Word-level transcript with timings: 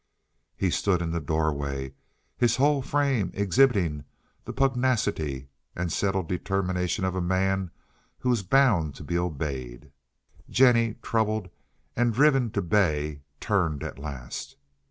He 0.57 0.71
stood 0.71 0.99
in 1.03 1.11
the 1.11 1.19
doorway, 1.21 1.93
his 2.35 2.55
whole 2.55 2.81
frame 2.81 3.29
exhibiting 3.35 4.03
the 4.45 4.51
pugnacity 4.51 5.47
and 5.75 5.91
settled 5.91 6.27
determination 6.27 7.05
of 7.05 7.13
a 7.13 7.21
man 7.21 7.69
who 8.17 8.31
is 8.31 8.41
bound 8.41 8.95
to 8.95 9.03
be 9.03 9.15
obeyed. 9.15 9.91
Jennie, 10.49 10.95
troubled 11.03 11.49
and 11.95 12.11
driven 12.15 12.49
to 12.49 12.63
bay, 12.63 13.21
turned 13.39 13.83
at 13.83 13.99
last. 13.99 14.55